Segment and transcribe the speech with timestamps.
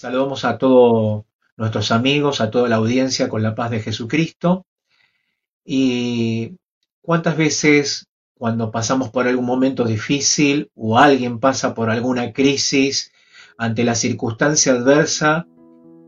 [0.00, 1.26] Saludamos a todos
[1.58, 4.64] nuestros amigos, a toda la audiencia con la paz de Jesucristo.
[5.62, 6.56] Y
[7.02, 13.12] cuántas veces cuando pasamos por algún momento difícil o alguien pasa por alguna crisis
[13.58, 15.46] ante la circunstancia adversa,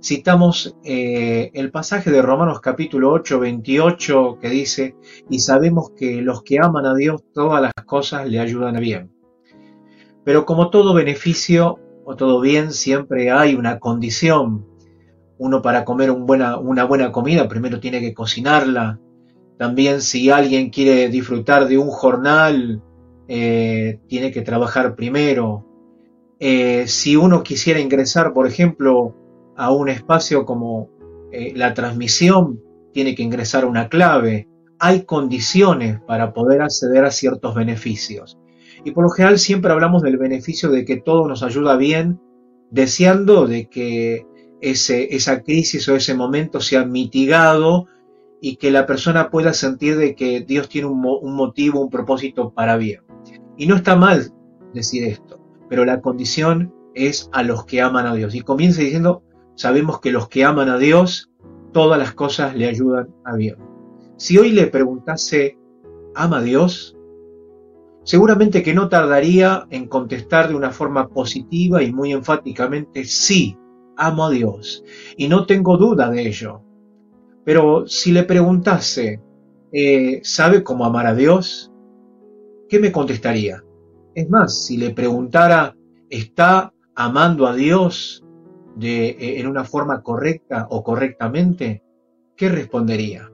[0.02, 4.96] citamos eh, el pasaje de Romanos capítulo 8, 28 que dice,
[5.28, 9.12] y sabemos que los que aman a Dios todas las cosas le ayudan a bien.
[10.24, 14.66] Pero como todo beneficio o todo bien, siempre hay una condición.
[15.38, 19.00] Uno para comer una buena comida primero tiene que cocinarla.
[19.58, 22.82] También si alguien quiere disfrutar de un jornal,
[23.28, 25.64] eh, tiene que trabajar primero.
[26.38, 29.14] Eh, si uno quisiera ingresar, por ejemplo,
[29.56, 30.90] a un espacio como
[31.30, 32.60] eh, la transmisión,
[32.92, 34.48] tiene que ingresar una clave.
[34.78, 38.38] Hay condiciones para poder acceder a ciertos beneficios.
[38.84, 42.20] Y por lo general siempre hablamos del beneficio de que todo nos ayuda bien,
[42.70, 44.26] deseando de que
[44.60, 47.86] ese, esa crisis o ese momento sea mitigado
[48.40, 52.76] y que la persona pueda sentir de que Dios tiene un, motivo, un propósito para
[52.76, 53.02] bien.
[53.56, 54.32] Y no está mal
[54.74, 58.34] decir esto, pero la condición es a los que aman a Dios.
[58.34, 59.22] Y comienza diciendo,
[59.54, 61.30] sabemos que los que aman a Dios,
[61.72, 63.56] todas las cosas le ayudan a bien.
[64.16, 65.56] Si hoy le preguntase,
[66.14, 66.96] ¿ama a Dios?
[68.04, 73.56] Seguramente que no tardaría en contestar de una forma positiva y muy enfáticamente, sí,
[73.96, 74.84] amo a Dios,
[75.16, 76.62] y no tengo duda de ello.
[77.44, 79.20] Pero si le preguntase,
[79.72, 81.72] eh, ¿sabe cómo amar a Dios?
[82.68, 83.62] ¿Qué me contestaría?
[84.14, 85.76] Es más, si le preguntara,
[86.10, 88.24] ¿está amando a Dios
[88.74, 91.84] de, eh, en una forma correcta o correctamente?
[92.36, 93.30] ¿Qué respondería?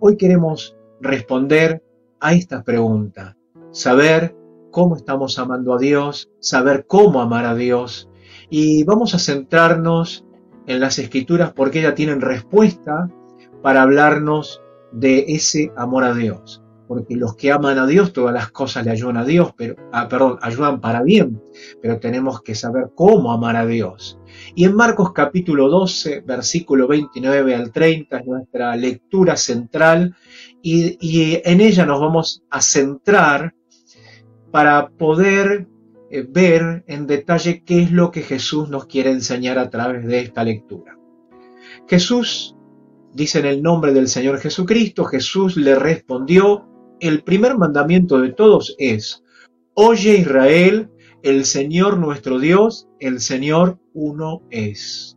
[0.00, 1.82] Hoy queremos responder
[2.20, 3.37] a esta pregunta
[3.78, 4.34] saber
[4.72, 8.10] cómo estamos amando a Dios, saber cómo amar a Dios.
[8.50, 10.24] Y vamos a centrarnos
[10.66, 13.08] en las escrituras porque ellas tienen respuesta
[13.62, 16.62] para hablarnos de ese amor a Dios.
[16.88, 20.08] Porque los que aman a Dios, todas las cosas le ayudan a Dios, pero, ah,
[20.08, 21.40] perdón, ayudan para bien,
[21.82, 24.18] pero tenemos que saber cómo amar a Dios.
[24.54, 30.16] Y en Marcos capítulo 12, versículo 29 al 30 es nuestra lectura central
[30.62, 33.54] y, y en ella nos vamos a centrar
[34.50, 35.66] para poder
[36.10, 40.20] eh, ver en detalle qué es lo que Jesús nos quiere enseñar a través de
[40.20, 40.98] esta lectura.
[41.86, 42.56] Jesús
[43.12, 46.66] dice en el nombre del Señor Jesucristo, Jesús le respondió,
[47.00, 49.22] el primer mandamiento de todos es,
[49.74, 50.90] oye Israel,
[51.22, 55.16] el Señor nuestro Dios, el Señor uno es.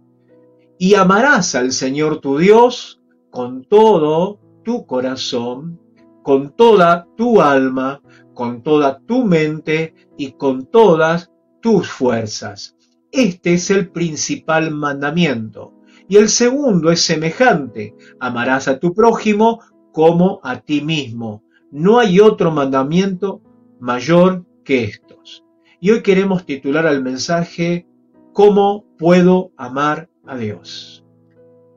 [0.78, 5.80] Y amarás al Señor tu Dios con todo tu corazón,
[6.24, 8.02] con toda tu alma,
[8.34, 11.32] con toda tu mente y con todas
[11.62, 12.76] tus fuerzas.
[13.12, 15.74] Este es el principal mandamiento.
[16.08, 17.96] Y el segundo es semejante.
[18.20, 21.44] Amarás a tu prójimo como a ti mismo.
[21.72, 23.42] No hay otro mandamiento
[23.80, 25.46] mayor que estos.
[25.80, 27.88] Y hoy queremos titular al mensaje
[28.34, 31.04] ¿Cómo puedo amar a Dios?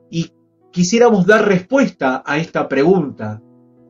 [0.09, 0.31] Y
[0.71, 3.41] quisiéramos dar respuesta a esta pregunta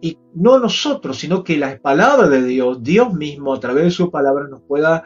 [0.06, 4.12] y no nosotros, sino que la palabra de Dios, Dios mismo a través de su
[4.12, 5.04] palabra nos pueda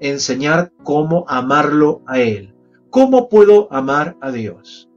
[0.00, 2.54] enseñar cómo amarlo a Él.
[2.88, 4.88] ¿Cómo puedo amar a Dios?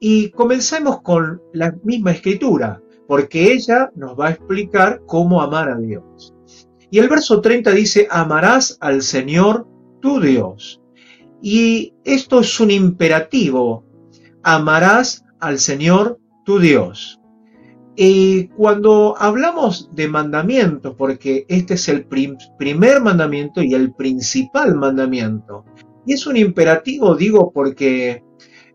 [0.00, 5.78] Y comencemos con la misma escritura, porque ella nos va a explicar cómo amar a
[5.78, 6.34] Dios.
[6.90, 9.68] Y el verso 30 dice, amarás al Señor
[10.00, 10.82] tu Dios.
[11.40, 13.84] Y esto es un imperativo,
[14.42, 17.19] amarás al Señor tu Dios.
[18.02, 25.66] Y cuando hablamos de mandamientos, porque este es el primer mandamiento y el principal mandamiento,
[26.06, 28.24] y es un imperativo, digo, porque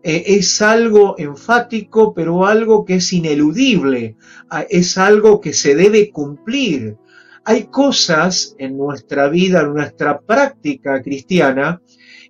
[0.04, 4.14] eh, es algo enfático, pero algo que es ineludible,
[4.48, 6.96] ah, es algo que se debe cumplir.
[7.44, 11.82] Hay cosas en nuestra vida, en nuestra práctica cristiana,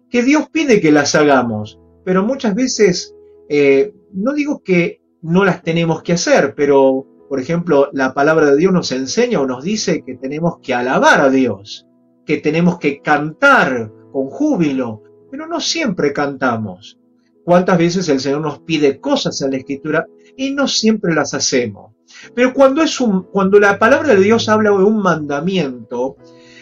[0.09, 3.15] que Dios pide que las hagamos, pero muchas veces,
[3.51, 8.57] eh, no digo que no las tenemos que hacer, pero, por ejemplo, la palabra de
[8.57, 11.85] Dios nos enseña o nos dice que tenemos que alabar a Dios,
[12.25, 17.01] que tenemos que cantar con júbilo, pero no siempre cantamos.
[17.45, 20.07] ¿Cuántas veces el Señor nos pide cosas en la Escritura
[20.37, 21.93] y no siempre las hacemos?
[22.35, 26.17] Pero cuando, es un, cuando la palabra de Dios habla de un mandamiento,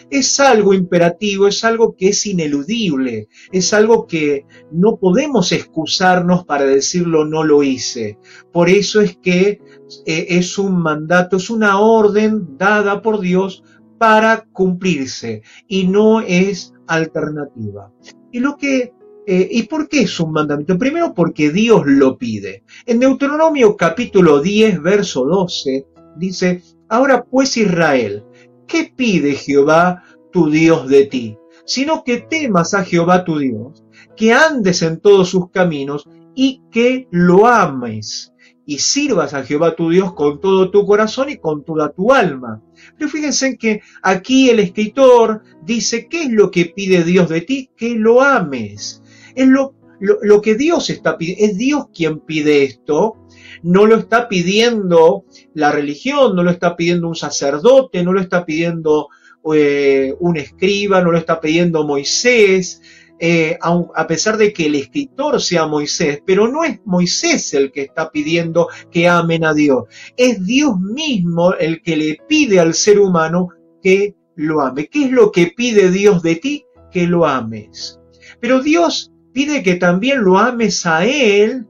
[0.09, 6.65] es algo imperativo, es algo que es ineludible, es algo que no podemos excusarnos para
[6.65, 8.17] decirlo no lo hice.
[8.51, 9.61] Por eso es que
[10.05, 13.63] eh, es un mandato, es una orden dada por Dios
[13.97, 17.91] para cumplirse y no es alternativa.
[18.31, 18.93] Y lo que
[19.27, 20.77] Eh, ¿Y por qué es un mandamiento?
[20.77, 22.63] Primero porque Dios lo pide.
[22.85, 28.23] En Deuteronomio capítulo 10, verso 12, dice, ahora pues Israel,
[28.67, 31.37] ¿qué pide Jehová tu Dios de ti?
[31.65, 33.83] Sino que temas a Jehová tu Dios,
[34.15, 38.33] que andes en todos sus caminos y que lo ames
[38.65, 42.61] y sirvas a Jehová tu Dios con todo tu corazón y con toda tu alma.
[42.97, 47.69] Pero fíjense que aquí el escritor dice, ¿qué es lo que pide Dios de ti?
[47.77, 49.03] Que lo ames.
[49.35, 51.45] Es lo, lo, que Dios está pidiendo.
[51.45, 53.17] Es Dios quien pide esto.
[53.63, 58.45] No lo está pidiendo la religión, no lo está pidiendo un sacerdote, no lo está
[58.45, 59.07] pidiendo
[59.53, 62.81] eh, un escriba, no lo está pidiendo Moisés,
[63.17, 67.83] eh, a, pesar de que el escritor sea Moisés, pero no es Moisés el que
[67.83, 69.85] está pidiendo que amen a Dios,
[70.17, 73.49] es Dios mismo el que le pide al ser humano
[73.81, 74.87] que lo ame.
[74.87, 76.65] ¿Qué es lo que pide Dios de ti?
[76.91, 77.99] Que lo ames.
[78.41, 81.67] Pero Dios pide que también lo ames a Él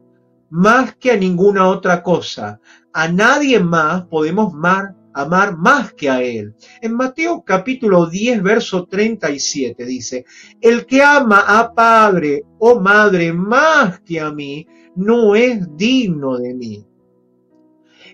[0.51, 2.61] más que a ninguna otra cosa.
[2.93, 4.53] A nadie más podemos
[5.15, 6.53] amar más que a Él.
[6.79, 10.25] En Mateo capítulo 10, verso 37 dice,
[10.61, 16.53] el que ama a padre o madre más que a mí, no es digno de
[16.53, 16.85] mí.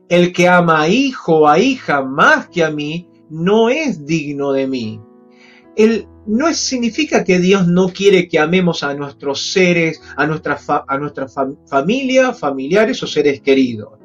[0.08, 4.54] El que ama a hijo o a hija más que a mí, no es digno
[4.54, 5.02] de mí.
[5.76, 10.58] El, no significa que Dios no quiere que amemos a nuestros seres, a nuestra,
[10.88, 11.00] a
[11.68, 14.00] familia, familiares o seres queridos.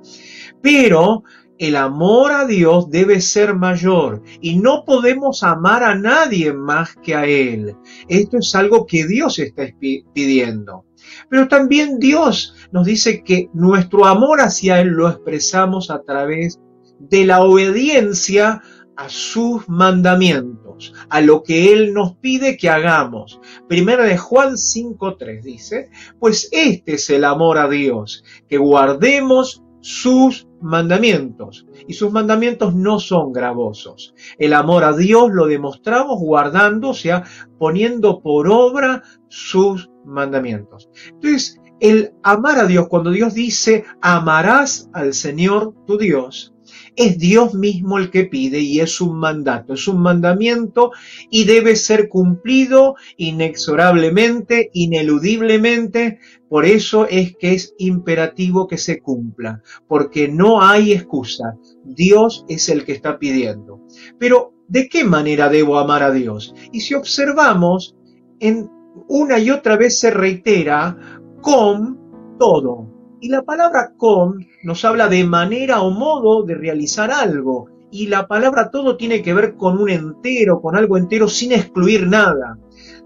[0.60, 1.22] Pero
[1.58, 7.14] el amor a Dios debe ser mayor y no podemos amar a nadie más que
[7.14, 7.76] a Él.
[8.08, 10.84] Esto es algo que Dios está pidiendo.
[11.30, 16.58] Pero también Dios nos dice que nuestro amor hacia Él lo expresamos a través
[16.98, 18.62] de la obediencia
[18.96, 20.65] a sus mandamientos,
[21.08, 23.40] a lo que Él nos pide que hagamos.
[23.68, 30.48] Primera de Juan 5.3 dice, pues este es el amor a Dios, que guardemos sus
[30.60, 31.64] mandamientos.
[31.86, 34.14] Y sus mandamientos no son gravosos.
[34.36, 37.22] El amor a Dios lo demostramos guardando, o sea,
[37.58, 40.90] poniendo por obra sus mandamientos.
[41.12, 46.55] Entonces, el amar a Dios, cuando Dios dice, amarás al Señor tu Dios,
[46.96, 50.92] es Dios mismo el que pide y es un mandato, es un mandamiento
[51.30, 56.18] y debe ser cumplido inexorablemente, ineludiblemente.
[56.48, 61.56] Por eso es que es imperativo que se cumpla, porque no hay excusa.
[61.84, 63.80] Dios es el que está pidiendo.
[64.18, 66.54] Pero, ¿de qué manera debo amar a Dios?
[66.72, 67.96] Y si observamos,
[68.40, 68.70] en
[69.08, 70.96] una y otra vez se reitera
[71.40, 71.98] con
[72.38, 72.95] todo.
[73.26, 77.68] Y la palabra con nos habla de manera o modo de realizar algo.
[77.90, 82.06] Y la palabra todo tiene que ver con un entero, con algo entero sin excluir
[82.06, 82.56] nada.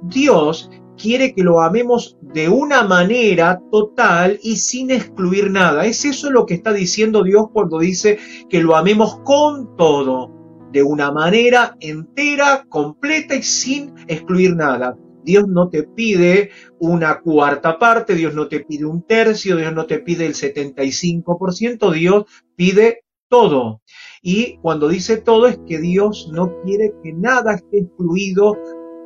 [0.02, 0.69] Dios
[0.99, 5.87] quiere que lo amemos de una manera total y sin excluir nada.
[5.87, 8.19] Es eso lo que está diciendo Dios cuando dice
[8.50, 10.31] que lo amemos con todo,
[10.70, 14.99] de una manera entera, completa y sin excluir nada.
[15.25, 16.50] Dios no te pide
[16.81, 21.93] una cuarta parte, Dios no te pide un tercio, Dios no te pide el 75%,
[21.93, 22.25] Dios
[22.56, 23.82] pide todo.
[24.23, 28.56] Y cuando dice todo es que Dios no quiere que nada esté excluido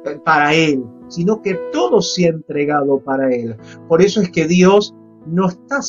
[0.07, 3.57] eh, para Él, sino que todo sea entregado para Él.
[3.89, 4.95] Por eso es que Dios
[5.27, 5.81] no está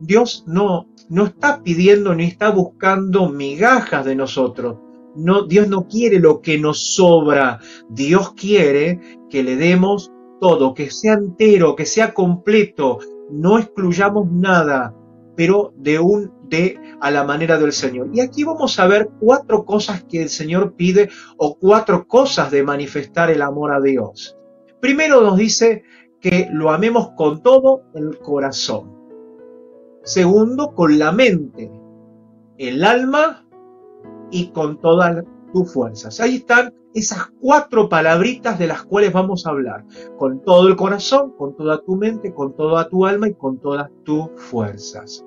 [0.00, 4.78] Dios no, no está pidiendo ni está buscando migajas de nosotros.
[5.16, 7.60] No, Dios no quiere lo que nos sobra.
[7.88, 9.00] Dios quiere
[9.30, 10.10] que le demos
[10.44, 12.98] todo, que sea entero, que sea completo.
[13.30, 14.94] No excluyamos nada,
[15.34, 18.10] pero de un de a la manera del Señor.
[18.12, 21.08] Y aquí vamos a ver cuatro cosas que el Señor pide
[21.38, 24.36] o cuatro cosas de manifestar el amor a Dios.
[24.80, 25.82] Primero nos dice
[26.20, 28.92] que lo amemos con todo el corazón.
[30.02, 31.72] Segundo, con la mente,
[32.58, 33.46] el alma
[34.30, 36.20] y con todas tus fuerzas.
[36.20, 39.84] Ahí están esas cuatro palabritas de las cuales vamos a hablar.
[40.18, 43.88] Con todo el corazón, con toda tu mente, con toda tu alma y con todas
[44.04, 45.24] tus fuerzas.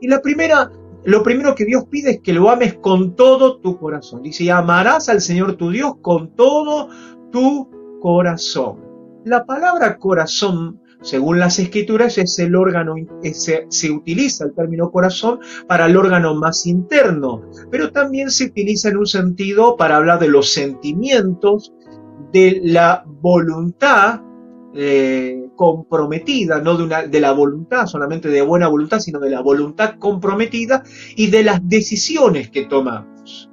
[0.00, 0.70] Y la primera,
[1.04, 4.22] lo primero que Dios pide es que lo ames con todo tu corazón.
[4.22, 6.88] Dice, amarás al Señor tu Dios con todo
[7.32, 8.76] tu corazón.
[9.24, 12.94] La palabra corazón según las escrituras es el órgano,
[13.32, 18.98] se, utiliza el término corazón para el órgano más interno, pero también se utiliza en
[18.98, 21.72] un sentido para hablar de los sentimientos,
[22.32, 24.20] de la voluntad
[24.74, 29.42] eh, comprometida, no de, una, de la voluntad solamente de buena voluntad, sino de la
[29.42, 30.82] voluntad comprometida
[31.16, 33.50] y de las decisiones que tomamos.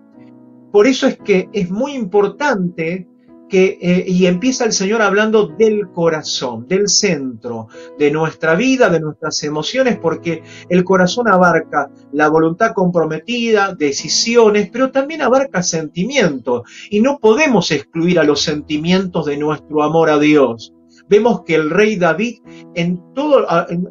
[0.72, 3.08] Por eso es que es muy importante
[3.51, 9.44] eh, y empieza el Señor hablando del corazón, del centro de nuestra vida, de nuestras
[9.44, 17.20] emociones, porque el corazón abarca la voluntad comprometida, decisiones, pero también abarca sentimientos, y no
[17.20, 20.74] podemos excluir a los sentimientos de nuestro amor a Dios.
[21.08, 22.38] Vemos que el rey David
[22.75, 23.46] en, todo,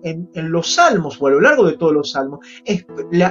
[0.05, 2.41] en, los salmos, o a lo largo de todos los salmos,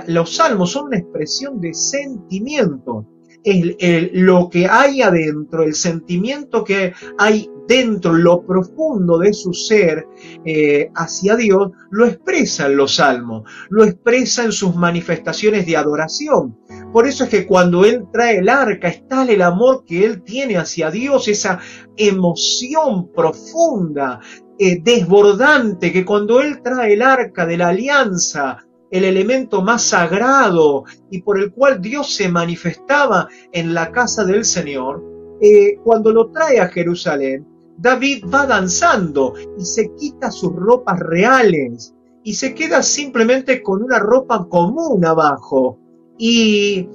[0.08, 3.06] los salmos son una expresión de sentimiento
[3.44, 10.08] el, lo que hay adentro, el sentimiento que hay dentro, lo profundo de su ser
[10.46, 16.58] eh, hacia Dios, lo expresa en los salmos, lo expresa en sus manifestaciones de adoración.
[16.94, 20.24] Por eso es que cuando Él trae el arca, es tal el amor que Él
[20.24, 21.60] tiene hacia Dios, esa
[21.98, 24.22] emoción profunda,
[24.58, 30.86] eh, desbordante, que cuando Él trae el arca de la alianza, el elemento más sagrado
[31.10, 35.04] y por el cual Dios se manifestaba en la casa del Señor,
[35.42, 37.46] eh, cuando lo trae a Jerusalén,
[37.78, 44.00] David va danzando y se quita sus ropas reales y se queda simplemente con una
[44.00, 45.80] ropa común abajo.
[46.18, 46.88] Y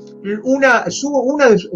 [0.45, 1.11] una, su,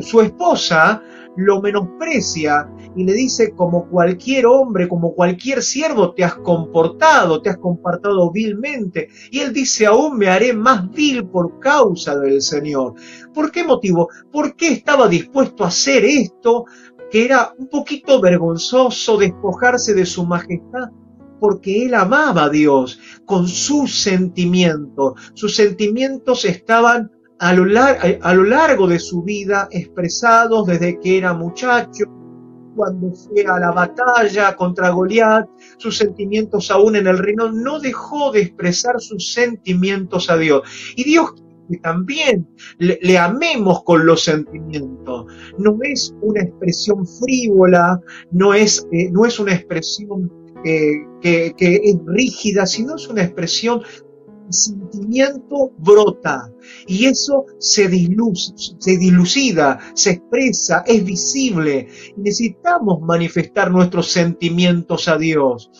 [0.01, 1.03] su esposa
[1.37, 7.51] lo menosprecia y le dice como cualquier hombre, como cualquier siervo te has comportado, te
[7.51, 9.09] has comportado vilmente.
[9.31, 12.95] Y él dice, aún me haré más vil por causa del Señor.
[13.35, 14.09] ¿Por qué motivo?
[14.33, 16.65] ¿Por qué estaba dispuesto a hacer esto
[17.11, 20.91] que era un poquito vergonzoso despojarse de su majestad?
[21.39, 25.21] porque él amaba a Dios con sus sentimientos.
[25.35, 27.65] Sus sentimientos estaban a lo,
[28.23, 32.05] a lo largo de su vida expresados desde que era muchacho,
[32.77, 38.31] cuando fue a la batalla contra Goliat, sus sentimientos aún en el reino, no dejó
[38.31, 40.63] de expresar sus sentimientos a Dios.
[40.95, 41.33] Y Dios
[41.69, 42.47] que también
[42.79, 45.27] le, amemos con los sentimientos.
[45.59, 48.01] No es una expresión frívola,
[48.31, 50.31] no es, eh, no es una expresión
[50.65, 53.83] eh, que, que es rígida, sino es una expresión
[54.51, 56.51] sentimiento brota
[56.87, 57.89] y eso se,
[58.79, 61.89] se dilucida, se expresa, es visible.
[62.17, 65.71] Necesitamos manifestar nuestros sentimientos a Dios,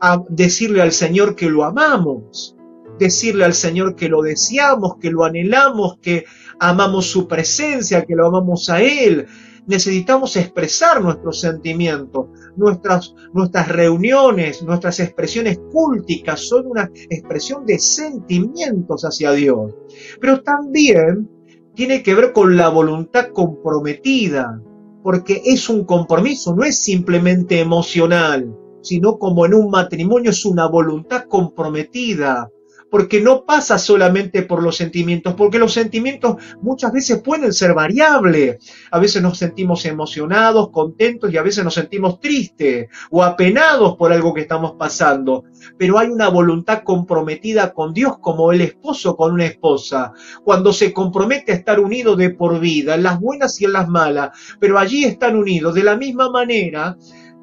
[0.00, 2.56] a decirle al Señor que lo amamos,
[2.98, 6.24] decirle al Señor que lo deseamos, que lo anhelamos, que
[6.58, 9.26] amamos su presencia, que lo amamos a Él,
[9.66, 12.26] necesitamos expresar nuestros sentimientos.
[12.56, 19.74] Nuestras, nuestras reuniones, nuestras expresiones cúlticas son una expresión de sentimientos hacia Dios.
[20.20, 21.28] Pero también
[21.74, 24.60] tiene que ver con la voluntad comprometida,
[25.02, 30.66] porque es un compromiso, no es simplemente emocional, sino como en un matrimonio es una
[30.68, 32.50] voluntad comprometida,
[32.96, 38.56] porque no pasa solamente por los sentimientos, porque los sentimientos muchas veces pueden ser variables.
[38.90, 44.14] A veces nos sentimos emocionados, contentos y a veces nos sentimos tristes o apenados por
[44.14, 45.44] algo que estamos pasando.
[45.76, 50.94] Pero hay una voluntad comprometida con Dios como el esposo con una esposa, cuando se
[50.94, 54.78] compromete a estar unido de por vida, en las buenas y en las malas, pero
[54.78, 55.74] allí están unidos.
[55.74, 56.96] De la misma manera,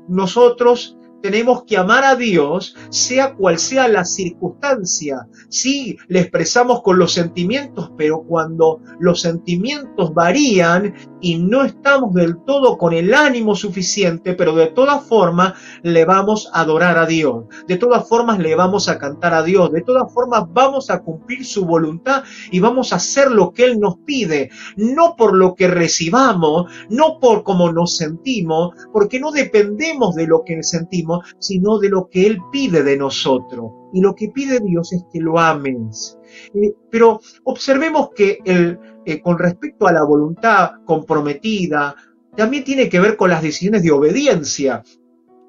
[0.08, 5.26] nosotros tenemos que amar a Dios, sea cual sea la circunstancia.
[5.48, 12.44] Sí, le expresamos con los sentimientos, pero cuando los sentimientos varían y no estamos del
[12.44, 17.46] todo con el ánimo suficiente, pero de todas formas le vamos a adorar a Dios,
[17.70, 21.46] de todas formas le vamos a cantar a Dios, de todas formas vamos a cumplir
[21.46, 25.70] su voluntad y vamos a hacer lo que Él nos pide, no por lo que
[25.70, 31.90] recibamos, no por cómo nos sentimos, porque no dependemos de lo que sentimos, sino de
[31.90, 33.72] lo que Él pide de nosotros.
[33.94, 36.18] Y lo que pide Dios es que lo ames.
[36.54, 41.96] Eh, pero observemos que el, eh, con respecto a la voluntad comprometida,
[42.36, 44.84] también tiene que ver con las decisiones de obediencia.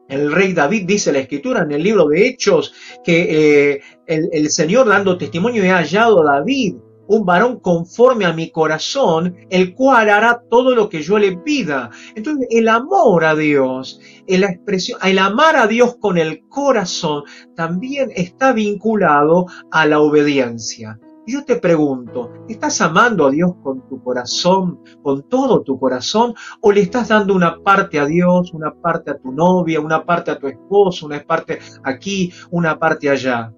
[0.08, 4.28] El rey David dice en la escritura en el libro de Hechos que eh, el,
[4.32, 6.74] el, Señor dando testimonio he hallado a David
[7.06, 11.90] un varón conforme a mi corazón, el cual hará todo lo que yo le pida.
[12.14, 18.10] Entonces, el amor a Dios, la expresión, el amar a Dios con el corazón, también
[18.14, 20.98] está vinculado a la obediencia.
[21.26, 26.70] yo te pregunto, ¿estás amando a Dios con tu corazón, con todo tu corazón, o
[26.70, 30.38] le estás dando una parte a Dios, una parte a tu novia, una parte a
[30.38, 33.54] tu esposo, una parte aquí, una parte allá?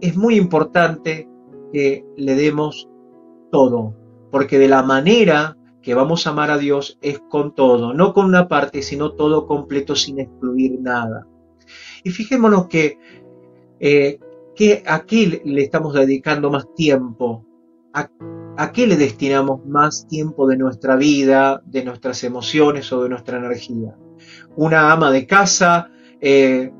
[0.00, 1.28] Es muy importante
[1.74, 2.88] que le demos
[3.50, 3.96] todo,
[4.30, 8.26] porque de la manera que vamos a amar a Dios es con todo, no con
[8.26, 11.26] una parte, sino todo completo sin excluir nada.
[12.04, 12.96] Y fijémonos que,
[13.80, 14.20] eh,
[14.54, 17.44] que aquí le estamos dedicando más tiempo,
[17.92, 18.08] a
[18.56, 23.38] ¿A qué le destinamos más tiempo de nuestra vida, de nuestras emociones o de nuestra
[23.38, 23.96] energía?
[24.54, 25.90] Una ama de casa,
[26.20, 26.72] eh,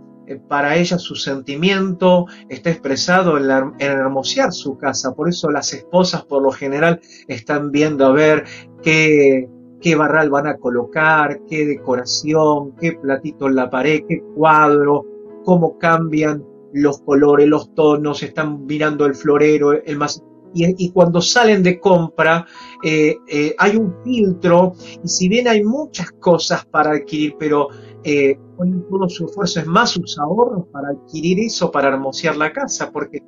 [0.48, 3.44] para ella su sentimiento está expresado en,
[3.78, 5.14] en hermosear su casa.
[5.14, 8.44] Por eso las esposas por lo general están viendo a ver
[8.82, 9.48] qué,
[9.80, 15.04] qué barral van a colocar, qué decoración, qué platito en la pared, qué cuadro,
[15.44, 20.22] cómo cambian los colores, los tonos, están mirando el florero, el más
[20.54, 22.46] y, cuando salen de compra
[22.82, 27.68] eh, eh, hay un filtro y si bien hay muchas cosas para adquirir, pero
[28.04, 32.52] eh, ponen todo su esfuerzo, es más sus ahorros para adquirir eso, para hermosear la
[32.52, 33.22] casa, porque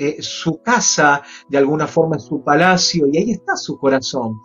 [0.00, 4.40] eh, su casa de alguna forma es su palacio y ahí está su corazón.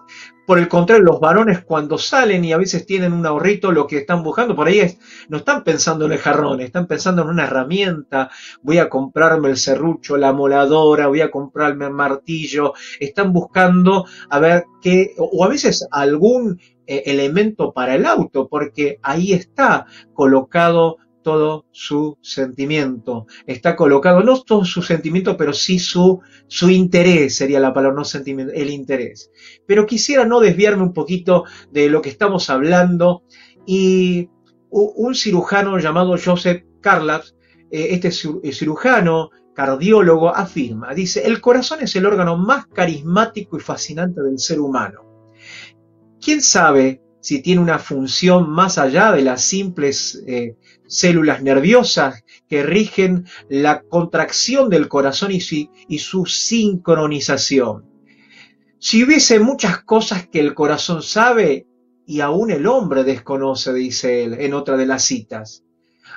[0.45, 3.97] Por el contrario, los varones cuando salen y a veces tienen un ahorrito, lo que
[3.97, 4.97] están buscando por ahí es,
[5.29, 8.29] no están pensando en el jarrón, están pensando en una herramienta,
[8.61, 14.39] voy a comprarme el serrucho, la moladora, voy a comprarme el martillo, están buscando a
[14.39, 20.97] ver qué, o a veces algún eh, elemento para el auto, porque ahí está colocado
[21.23, 23.25] todo su sentimiento.
[23.47, 28.05] Está colocado, no todo su sentimiento, pero sí su, su interés, sería la palabra, no
[28.05, 29.31] sentimiento, el interés.
[29.65, 33.23] Pero quisiera no desviarme un poquito de lo que estamos hablando
[33.65, 34.29] y
[34.69, 37.35] un cirujano llamado Joseph Carlaps,
[37.71, 44.21] eh, este cirujano cardiólogo afirma, dice, el corazón es el órgano más carismático y fascinante
[44.21, 45.01] del ser humano.
[46.19, 52.63] ¿Quién sabe si tiene una función más allá de las simples eh, células nerviosas que
[52.63, 57.85] rigen la contracción del corazón y su, sincronización.
[58.77, 61.65] Si hubiese muchas cosas que el corazón sabe
[62.05, 65.63] y aún el hombre desconoce, dice él en otra de las citas.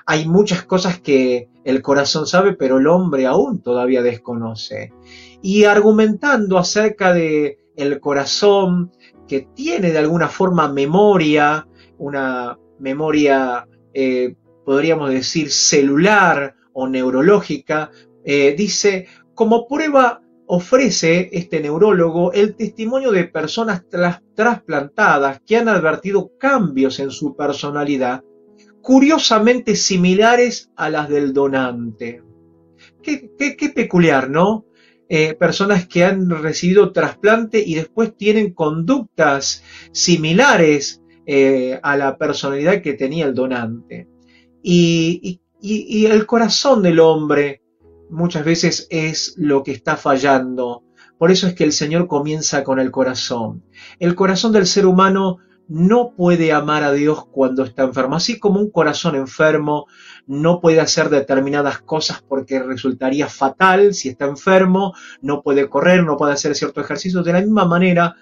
[0.07, 4.93] Hay muchas cosas que el corazón sabe, pero el hombre aún todavía desconoce.
[5.41, 8.91] Y argumentando acerca de el corazón
[9.27, 11.67] que tiene de alguna forma memoria,
[11.99, 14.35] una memoria eh,
[14.67, 17.91] podríamos decir, celular o neurológica,
[18.25, 23.85] eh, dice, como prueba ofrece este neurólogo el testimonio de personas
[24.35, 28.23] trasplantadas que han advertido cambios en su personalidad
[28.83, 32.23] curiosamente similares a las del donante.
[33.03, 34.67] Qué, peculiar, ¿no?
[35.09, 42.83] Eh, personas que han recibido trasplante y después tienen conductas similares eh, a la personalidad
[42.83, 44.09] que tenía el donante.
[44.63, 47.63] Y, el corazón del hombre
[48.11, 50.85] muchas veces es lo que está fallando.
[51.19, 53.65] Por eso es que el Señor comienza con el corazón.
[53.99, 55.39] El corazón del ser humano
[55.69, 58.17] no puede amar a Dios cuando está enfermo.
[58.17, 59.87] Así como un corazón enfermo
[60.27, 66.17] no puede hacer determinadas cosas porque resultaría fatal si está enfermo, no puede correr, no
[66.17, 67.23] puede hacer cierto ejercicio.
[67.23, 68.17] De la misma manera,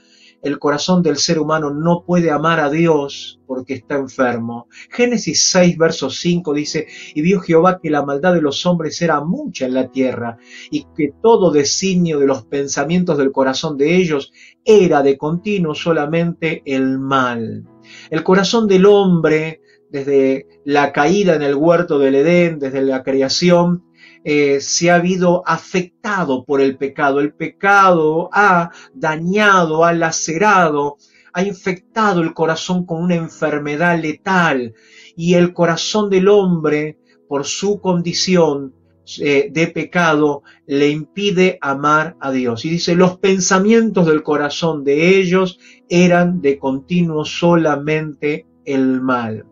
[0.44, 4.68] el corazón del ser humano no puede amar a Dios porque está enfermo.
[4.90, 9.22] Génesis 6, verso 5 dice, y vio Jehová que la maldad de los hombres era
[9.22, 10.36] mucha en la tierra,
[10.70, 14.32] y que todo designio de los pensamientos del corazón de ellos
[14.64, 17.64] era de continuo solamente el mal.
[18.10, 19.62] El corazón del hombre,
[19.94, 23.84] desde la caída en el huerto del Edén, desde la creación,
[24.24, 27.20] eh, se ha habido afectado por el pecado.
[27.20, 30.96] El pecado ha dañado, ha lacerado,
[31.32, 34.74] ha infectado el corazón con una enfermedad letal
[35.16, 38.74] y el corazón del hombre, por su condición
[39.20, 42.64] eh, de pecado, le impide amar a Dios.
[42.64, 49.46] Y dice, los pensamientos del corazón de ellos eran de continuo solamente el mal.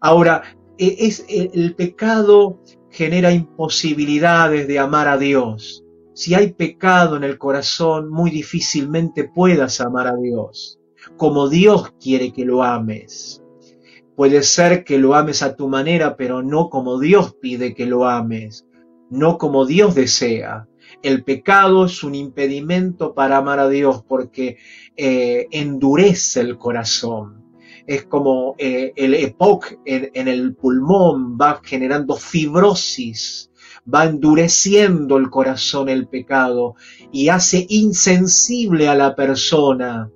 [0.00, 0.42] Ahora,
[0.78, 5.84] e, es el pecado genera imposibilidades de amar a Dios.
[6.14, 10.80] Si hay pecado en el corazón, muy difícilmente puedas amar a Dios,
[11.16, 13.42] como Dios quiere que lo ames.
[14.16, 18.08] Puede ser que lo ames a tu manera, pero no como Dios pide que lo
[18.08, 18.66] ames,
[19.10, 20.66] no como Dios desea.
[21.02, 24.56] El pecado es un impedimento para amar a Dios porque
[24.96, 27.37] eh, endurece el corazón
[27.88, 33.50] es como eh, el EPOC en, el pulmón va generando fibrosis,
[33.92, 36.74] va endureciendo el corazón el pecado
[37.10, 40.10] y hace insensible a la persona,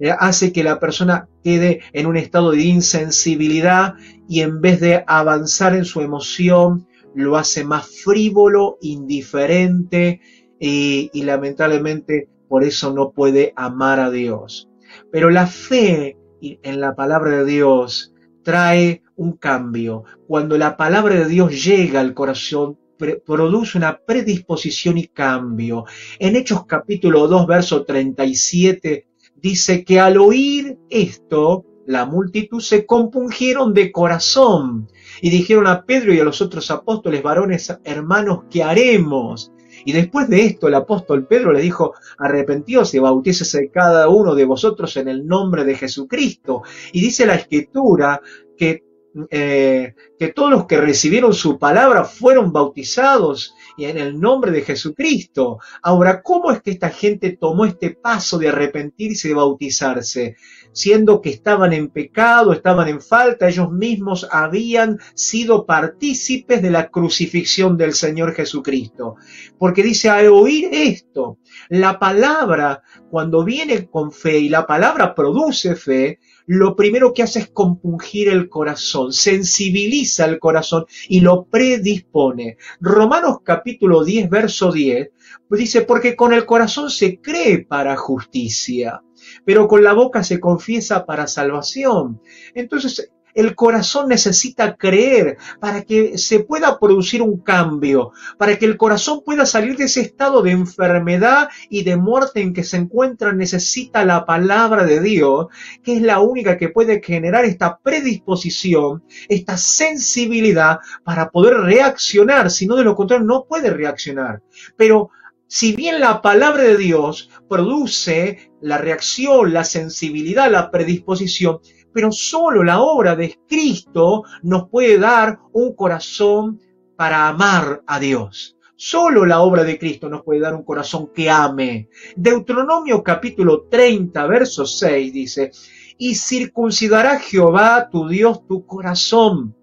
[0.00, 5.04] eh, hace que la persona quede en un estado de insensibilidad y en vez de
[5.06, 10.20] avanzar en su emoción, lo hace más frívolo, indiferente
[10.58, 14.68] y lamentablemente por eso no puede amar a Dios.
[15.10, 20.04] Pero la fe en la palabra de Dios trae un cambio.
[20.26, 22.78] Cuando la palabra de Dios llega al corazón,
[23.24, 25.84] produce una predisposición y cambio.
[26.18, 33.74] En Hechos capítulo 2, verso 37, dice que al oír esto, la multitud se compungieron
[33.74, 34.88] de corazón
[35.20, 39.52] y dijeron a Pedro y a los otros apóstoles, varones, hermanos, ¿qué haremos?
[39.84, 44.44] Y después de esto el apóstol Pedro le dijo, arrepentíos y bautícese cada uno de
[44.44, 46.62] vosotros en el nombre de Jesucristo.
[46.92, 48.20] Y dice la escritura
[48.56, 48.84] que
[49.30, 54.62] eh, que todos los que recibieron su palabra fueron bautizados y en el nombre de
[54.62, 55.58] Jesucristo.
[55.82, 60.36] Ahora, ¿cómo es que esta gente tomó este paso de arrepentirse y de bautizarse?
[60.72, 66.88] Siendo que estaban en pecado, estaban en falta, ellos mismos habían sido partícipes de la
[66.88, 69.16] crucifixión del Señor Jesucristo.
[69.58, 75.74] Porque dice, al oír esto, la palabra, cuando viene con fe y la palabra produce
[75.74, 76.18] fe,
[76.52, 82.56] lo primero que hace es compungir el corazón, sensibiliza el corazón y lo predispone.
[82.80, 85.10] Romanos capítulo 10, verso 10,
[85.48, 89.00] pues dice, porque con el corazón se cree para justicia,
[89.44, 92.20] pero con la boca se confiesa para salvación.
[92.52, 98.76] Entonces, el corazón necesita creer para que se pueda producir un cambio, para que el
[98.76, 103.32] corazón pueda salir de ese estado de enfermedad y de muerte en que se encuentra.
[103.32, 105.46] Necesita la palabra de Dios,
[105.82, 112.50] que es la única que puede generar esta predisposición, esta sensibilidad para poder reaccionar.
[112.50, 114.42] Si no, de lo contrario, no puede reaccionar.
[114.76, 115.10] Pero
[115.52, 121.58] si bien la palabra de Dios produce la reacción, la sensibilidad, la predisposición,
[121.92, 126.60] pero solo la obra de Cristo nos puede dar un corazón
[126.96, 128.56] para amar a Dios.
[128.76, 131.88] Solo la obra de Cristo nos puede dar un corazón que ame.
[132.16, 135.50] Deuteronomio capítulo 30, verso 6 dice,
[135.98, 139.54] y circuncidará Jehová tu Dios tu corazón.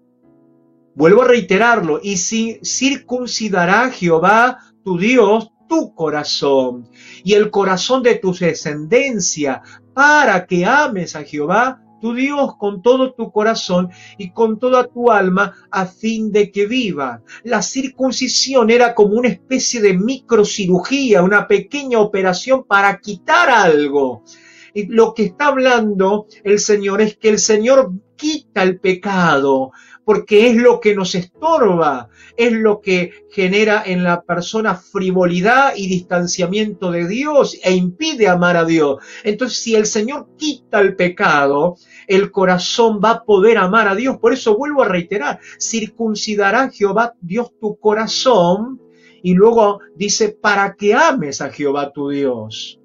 [0.94, 6.88] Vuelvo a reiterarlo, y si circuncidará Jehová tu Dios tu corazón
[7.22, 9.62] y el corazón de tu descendencia
[9.94, 15.10] para que ames a Jehová tu Dios con todo tu corazón y con toda tu
[15.10, 17.22] alma a fin de que viva.
[17.44, 24.22] La circuncisión era como una especie de microcirugía, una pequeña operación para quitar algo.
[24.74, 29.72] Y lo que está hablando el Señor es que el Señor quita el pecado,
[30.08, 35.86] porque es lo que nos estorba, es lo que genera en la persona frivolidad y
[35.86, 39.02] distanciamiento de Dios e impide amar a Dios.
[39.22, 44.16] Entonces, si el Señor quita el pecado, el corazón va a poder amar a Dios.
[44.16, 48.80] Por eso vuelvo a reiterar, circuncidará Jehová Dios tu corazón
[49.22, 52.80] y luego dice, para que ames a Jehová tu Dios.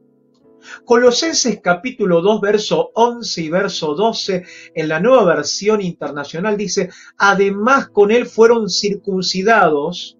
[0.86, 4.44] Colosenses capítulo 2, verso 11 y verso 12,
[4.76, 10.18] en la nueva versión internacional dice, además con él fueron circuncidados,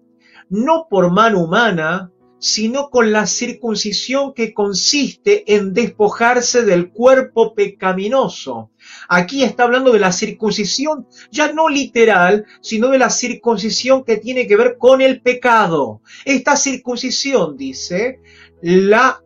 [0.48, 2.10] no por mano humana,
[2.44, 8.70] sino con la circuncisión que consiste en despojarse del cuerpo pecaminoso.
[9.08, 14.46] Aquí está hablando de la circuncisión, ya no literal, sino de la circuncisión que tiene
[14.46, 16.02] que ver con el pecado.
[16.26, 18.20] Esta circuncisión, dice,
[18.60, 19.22] la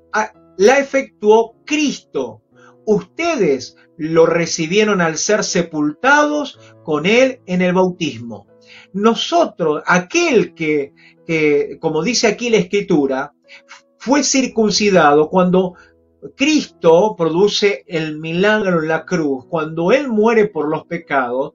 [0.58, 2.42] la efectuó Cristo.
[2.84, 8.46] Ustedes lo recibieron al ser sepultados con Él en el bautismo.
[8.92, 10.92] Nosotros, aquel que,
[11.26, 13.32] que, como dice aquí la escritura,
[13.98, 15.74] fue circuncidado cuando
[16.36, 21.54] Cristo produce el milagro en la cruz, cuando Él muere por los pecados,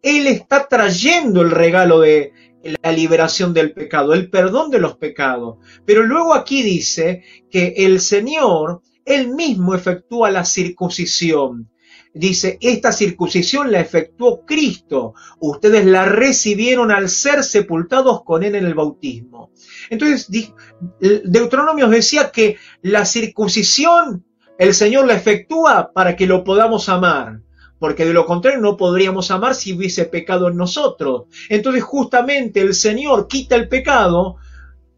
[0.00, 5.58] Él está trayendo el regalo de, la liberación del pecado, el perdón de los pecados.
[5.84, 11.70] Pero luego aquí dice que el Señor, Él mismo efectúa la circuncisión.
[12.14, 15.14] Dice, esta circuncisión la efectuó Cristo.
[15.38, 19.50] Ustedes la recibieron al ser sepultados con Él en el bautismo.
[19.90, 20.28] Entonces,
[21.00, 24.24] Deuteronomio decía que la circuncisión
[24.58, 27.40] el Señor la efectúa para que lo podamos amar
[27.78, 31.24] porque de lo contrario no podríamos amar si hubiese pecado en nosotros.
[31.48, 34.36] Entonces justamente el Señor quita el pecado,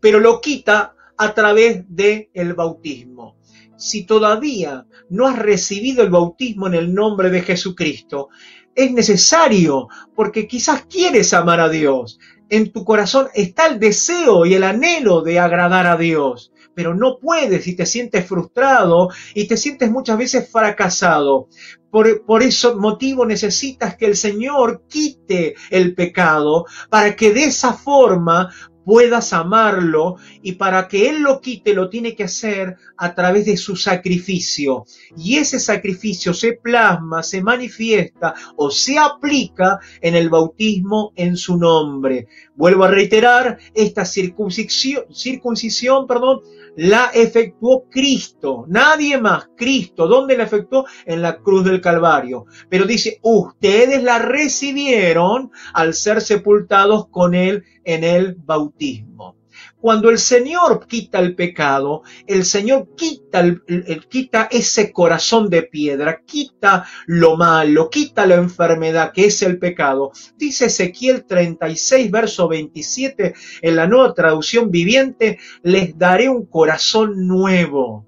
[0.01, 3.37] pero lo quita a través del el bautismo.
[3.77, 8.29] Si todavía no has recibido el bautismo en el nombre de Jesucristo,
[8.75, 12.19] es necesario, porque quizás quieres amar a Dios.
[12.49, 17.19] En tu corazón está el deseo y el anhelo de agradar a Dios pero no
[17.19, 21.49] puedes y te sientes frustrado y te sientes muchas veces fracasado.
[21.91, 27.73] Por, por eso motivo necesitas que el Señor quite el pecado para que de esa
[27.73, 28.51] forma
[28.85, 33.57] puedas amarlo y para que Él lo quite lo tiene que hacer a través de
[33.57, 34.85] su sacrificio.
[35.17, 41.57] Y ese sacrificio se plasma, se manifiesta o se aplica en el bautismo en su
[41.57, 42.27] nombre.
[42.57, 46.41] Vuelvo a reiterar, esta circuncisión, circuncisión perdón,
[46.77, 50.07] la efectuó Cristo, nadie más, Cristo.
[50.07, 50.87] ¿Dónde la efectuó?
[51.05, 52.47] En la cruz del Calvario.
[52.69, 59.40] Pero dice, ustedes la recibieron al ser sepultados con Él en el bautismo.
[59.81, 66.21] Cuando el Señor quita el pecado, el Señor quita, el, quita ese corazón de piedra,
[66.27, 70.13] quita lo malo, quita la enfermedad que es el pecado.
[70.37, 78.07] Dice Ezequiel 36, verso 27, en la nueva traducción viviente, les daré un corazón nuevo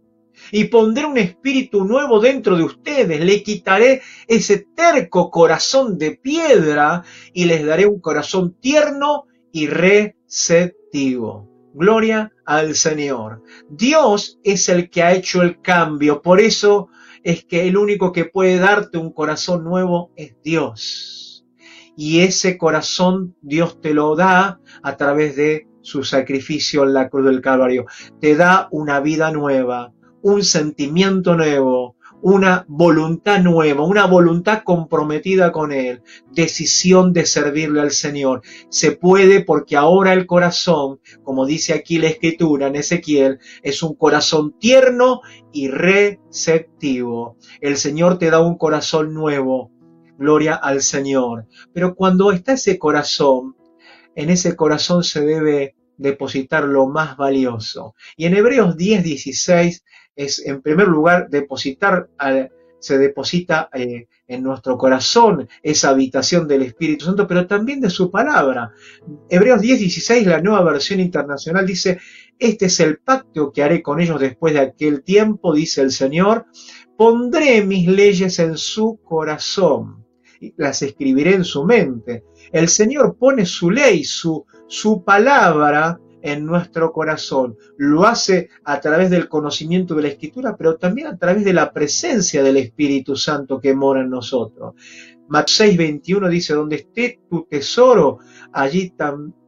[0.51, 3.19] y pondré un espíritu nuevo dentro de ustedes.
[3.19, 11.52] Le quitaré ese terco corazón de piedra y les daré un corazón tierno y receptivo.
[11.75, 13.43] Gloria al Señor.
[13.69, 16.23] Dios es el que ha hecho el cambio.
[16.23, 16.89] Por eso
[17.23, 21.45] es que el único que puede darte un corazón nuevo es Dios.
[21.97, 27.27] Y ese corazón Dios te lo da a través de su sacrificio en la cruz
[27.27, 27.87] del Calvario.
[28.21, 35.73] Te da una vida nueva, un sentimiento nuevo, una voluntad nueva, una voluntad comprometida con
[35.73, 38.43] Él, decisión de servirle al Señor.
[38.71, 43.95] Se puede porque ahora el corazón, como dice aquí la escritura en Ezequiel, es un
[43.95, 45.21] corazón tierno
[45.53, 47.37] y receptivo.
[47.61, 49.71] El Señor te da un corazón nuevo.
[50.17, 51.47] Gloria al Señor.
[51.73, 53.57] Pero cuando está ese corazón,
[54.15, 57.95] en ese corazón se debe depositar lo más valioso.
[58.17, 59.85] Y en Hebreos 10, 16
[60.17, 62.09] es, en primer lugar, depositar,
[62.79, 68.11] se deposita eh, en nuestro corazón esa habitación del Espíritu Santo, pero también de su
[68.11, 68.73] palabra.
[69.29, 71.99] Hebreos 10, 16, la nueva versión internacional, dice,
[72.39, 76.47] este es el pacto que haré con ellos después de aquel tiempo, dice el Señor,
[76.97, 80.03] pondré mis leyes en su corazón
[80.57, 82.25] las escribiré en su mente.
[82.51, 87.57] El Señor pone su ley, su, su palabra en nuestro corazón.
[87.77, 91.73] Lo hace a través del conocimiento de la Escritura, pero también a través de la
[91.73, 94.75] presencia del Espíritu Santo que mora en nosotros.
[95.29, 98.19] Mateo 6:21 dice, donde esté tu tesoro,
[98.53, 98.95] allí,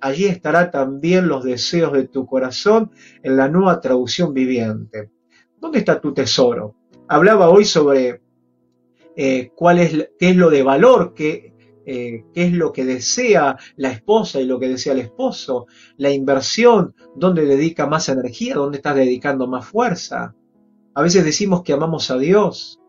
[0.01, 2.91] allí estará también los deseos de tu corazón
[3.23, 5.11] en la nueva traducción viviente.
[5.61, 6.75] ¿Dónde está tu tesoro?
[7.09, 8.23] Hablaba hoy sobre
[9.17, 11.54] eh, cuál es, qué es lo de valor que
[11.87, 15.67] eh, qué es lo que desea la esposa y lo que desea el esposo,
[15.97, 20.35] la inversión, dónde dedica más energía, dónde estás dedicando más fuerza.
[20.95, 22.81] A veces decimos que amamos a Dios,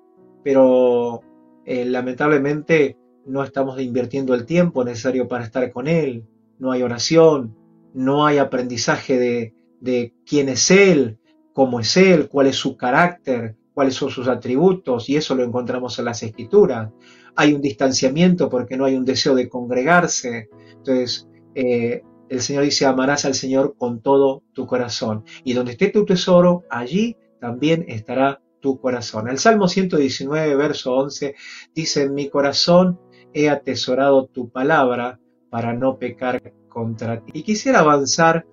[0.43, 1.21] pero
[1.65, 6.25] eh, lamentablemente no estamos invirtiendo el tiempo necesario para estar con Él,
[6.59, 7.55] no hay oración,
[7.93, 11.17] no hay aprendizaje de, de quién es Él,
[11.53, 15.99] cómo es Él, cuál es su carácter, cuáles son sus atributos, y eso lo encontramos
[15.99, 16.91] en las escrituras
[17.35, 20.49] hay un distanciamiento porque no hay un deseo de congregarse.
[20.77, 25.23] Entonces, eh, el Señor dice, amarás al Señor con todo tu corazón.
[25.43, 29.29] Y donde esté tu tesoro, allí también estará tu corazón.
[29.29, 31.35] El Salmo 119, verso 11,
[31.73, 32.99] dice, en mi corazón
[33.33, 35.19] he atesorado tu palabra
[35.49, 37.31] para no pecar contra ti.
[37.35, 38.45] Y quisiera avanzar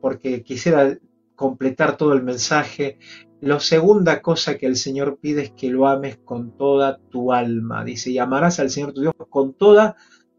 [0.00, 0.98] porque quisiera
[1.36, 2.98] completar todo el mensaje
[3.40, 7.84] la segunda cosa que el Señor pide es que lo ames con toda tu alma.
[7.84, 9.96] Dice, y amarás al Señor tu Dios con toda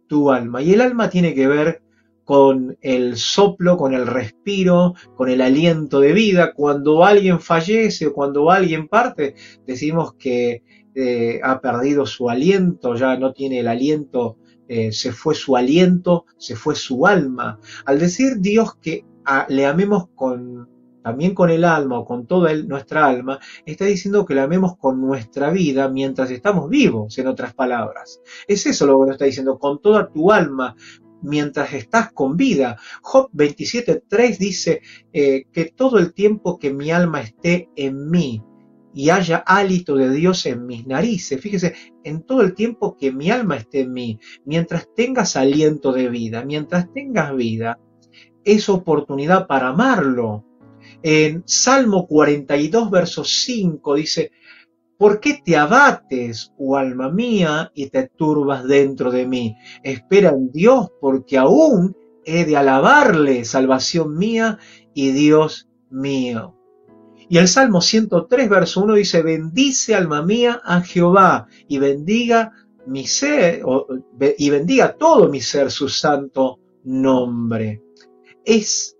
[0.07, 0.61] tu alma.
[0.61, 1.81] Y el alma tiene que ver
[2.23, 6.53] con el soplo, con el respiro, con el aliento de vida.
[6.53, 9.35] Cuando alguien fallece o cuando alguien parte,
[9.65, 14.37] decimos que eh, ha perdido su aliento, ya no tiene el aliento,
[14.67, 17.59] eh, se fue su aliento, se fue su alma.
[17.85, 19.05] Al decir Dios que
[19.49, 20.69] le amemos con
[21.03, 25.01] también con el alma o con toda nuestra alma, está diciendo que la amemos con
[25.01, 28.21] nuestra vida mientras estamos vivos, en otras palabras.
[28.47, 30.75] Es eso lo que nos está diciendo, con toda tu alma,
[31.21, 32.77] mientras estás con vida.
[33.01, 34.81] Job 27.3 dice
[35.13, 38.43] eh, que todo el tiempo que mi alma esté en mí
[38.93, 43.31] y haya hálito de Dios en mis narices, fíjese, en todo el tiempo que mi
[43.31, 47.79] alma esté en mí, mientras tengas aliento de vida, mientras tengas vida,
[48.43, 50.45] es oportunidad para amarlo,
[51.03, 54.31] en Salmo 42, verso 5 dice,
[54.97, 59.55] ¿por qué te abates, oh alma mía, y te turbas dentro de mí?
[59.83, 64.59] Espera en Dios, porque aún he de alabarle, salvación mía
[64.93, 66.55] y Dios mío.
[67.29, 72.51] Y el Salmo 103, verso 1 dice, bendice alma mía a Jehová y bendiga
[72.85, 73.63] mi ser,
[74.37, 77.81] y bendiga todo mi ser su santo nombre.
[78.43, 78.97] Es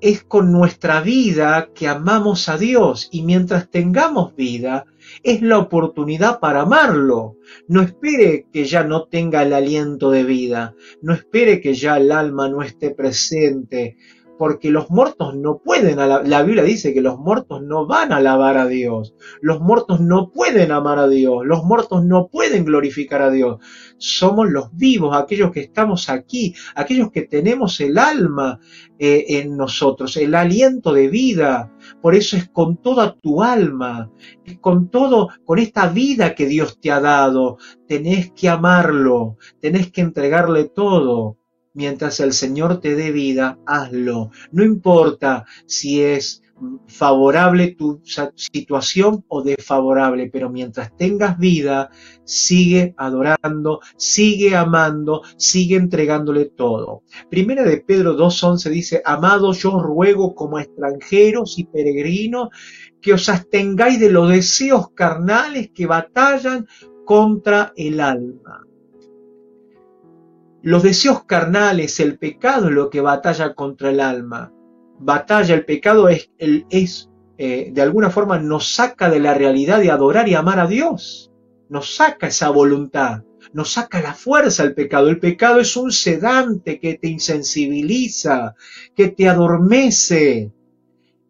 [0.00, 4.86] es con nuestra vida que amamos a Dios y mientras tengamos vida
[5.22, 7.36] es la oportunidad para amarlo.
[7.68, 12.12] No espere que ya no tenga el aliento de vida, no espere que ya el
[12.12, 13.96] alma no esté presente,
[14.40, 18.56] porque los muertos no pueden, la Biblia dice que los muertos no van a alabar
[18.56, 23.30] a Dios, los muertos no pueden amar a Dios, los muertos no pueden glorificar a
[23.30, 23.58] Dios.
[23.98, 28.60] Somos los vivos, aquellos que estamos aquí, aquellos que tenemos el alma
[28.98, 31.70] eh, en nosotros, el aliento de vida.
[32.00, 34.10] Por eso es con toda tu alma,
[34.46, 37.58] es con todo, con esta vida que Dios te ha dado.
[37.86, 41.39] Tenés que amarlo, tenés que entregarle todo
[41.74, 44.30] mientras el Señor te dé vida, hazlo.
[44.52, 46.42] No importa si es
[46.86, 51.90] favorable tu situación o desfavorable, pero mientras tengas vida,
[52.24, 57.02] sigue adorando, sigue amando, sigue entregándole todo.
[57.30, 62.48] Primera de Pedro 2.11 dice, amado, yo ruego como extranjeros y peregrinos
[63.00, 66.66] que os abstengáis de los deseos carnales que batallan
[67.06, 68.66] contra el alma.
[70.62, 74.52] Los deseos carnales, el pecado es lo que batalla contra el alma.
[74.98, 79.90] Batalla, el pecado es, es eh, de alguna forma nos saca de la realidad de
[79.90, 81.32] adorar y amar a Dios.
[81.70, 83.22] Nos saca esa voluntad,
[83.54, 85.08] nos saca la fuerza el pecado.
[85.08, 88.54] El pecado es un sedante que te insensibiliza,
[88.94, 90.52] que te adormece.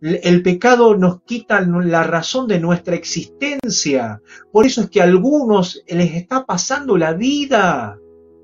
[0.00, 4.20] El pecado nos quita la razón de nuestra existencia.
[4.50, 7.99] Por eso es que a algunos les está pasando la vida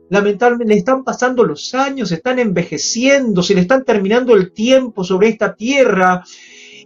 [0.08, 5.28] Lamentablemente le están pasando los años, están envejeciendo, se le están terminando el tiempo sobre
[5.28, 6.22] esta tierra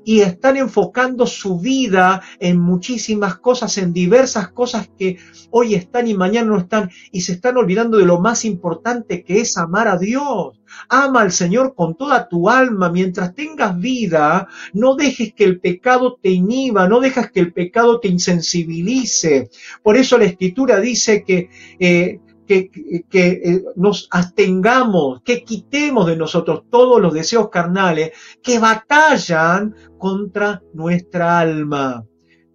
[0.05, 5.19] y están enfocando su vida en muchísimas cosas, en diversas cosas que
[5.51, 9.41] hoy están y mañana no están, y se están olvidando de lo más importante que
[9.41, 10.59] es amar a Dios.
[10.89, 12.91] Ama al Señor con toda tu alma.
[12.91, 18.01] Mientras tengas vida, no dejes que el pecado te inhiba, no dejes que el pecado
[18.01, 19.51] te insensibilice.
[19.83, 22.71] Por eso la Escritura dice que eh, que,
[23.13, 28.11] eh, nos abstengamos, que quitemos de nosotros todos los deseos carnales
[28.43, 32.05] que batallan contra nuestra alma.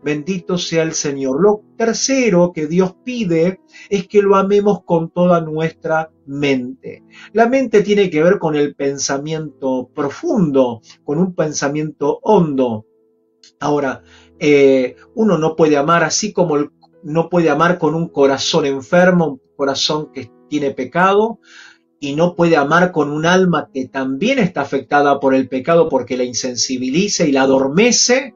[0.03, 1.41] Bendito sea el Señor.
[1.41, 7.03] Lo tercero que Dios pide es que lo amemos con toda nuestra mente.
[7.31, 12.85] La mente tiene que ver con el pensamiento profundo, con un pensamiento hondo.
[13.59, 14.03] Ahora,
[14.37, 16.57] eh, uno no puede amar así como
[17.05, 21.39] no puede amar con un corazón enfermo, corazón que tiene pecado,
[21.99, 26.17] y no puede amar con un alma que también está afectada por el pecado porque
[26.17, 28.35] la insensibiliza y la adormece,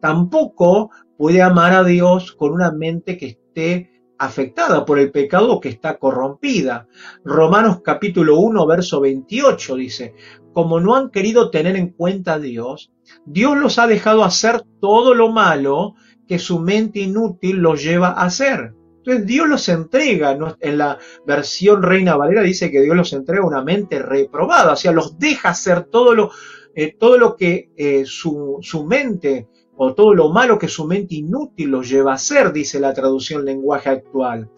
[0.00, 5.68] tampoco puede amar a Dios con una mente que esté afectada por el pecado que
[5.68, 6.88] está corrompida.
[7.24, 10.14] Romanos capítulo 1, verso 28 dice,
[10.52, 12.92] como no han querido tener en cuenta a Dios,
[13.26, 15.94] Dios los ha dejado hacer todo lo malo
[16.26, 18.74] que su mente inútil los lleva a hacer.
[19.06, 23.62] Entonces Dios los entrega, en la versión Reina Valera dice que Dios los entrega una
[23.62, 26.32] mente reprobada, o sea, los deja hacer todo lo,
[26.74, 31.14] eh, todo lo que eh, su, su, mente o todo lo malo que su mente
[31.14, 34.50] inútil los lleva a hacer, dice la traducción lenguaje actual.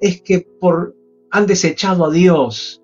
[0.00, 0.96] Es que por,
[1.30, 2.82] han desechado a Dios.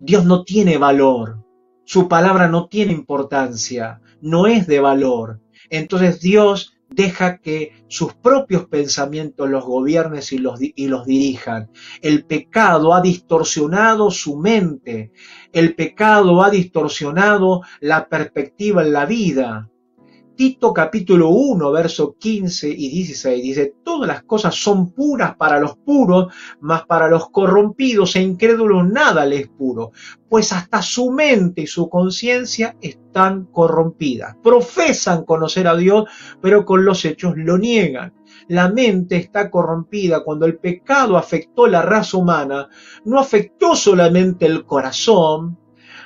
[0.00, 1.44] Dios no tiene valor.
[1.84, 5.38] Su palabra no tiene importancia, no es de valor.
[5.68, 11.70] Entonces Dios deja que sus propios pensamientos los gobiernen y los, y los dirijan.
[12.02, 15.12] El pecado ha distorsionado su mente,
[15.52, 19.70] el pecado ha distorsionado la perspectiva en la vida.
[20.40, 25.76] Tito capítulo 1, verso 15 y 16 dice, todas las cosas son puras para los
[25.76, 29.92] puros, mas para los corrompidos e incrédulos nada les es puro,
[30.30, 34.34] pues hasta su mente y su conciencia están corrompidas.
[34.42, 36.08] Profesan conocer a Dios,
[36.40, 38.14] pero con los hechos lo niegan.
[38.48, 42.70] La mente está corrompida cuando el pecado afectó la raza humana,
[43.04, 45.58] no afectó solamente el corazón,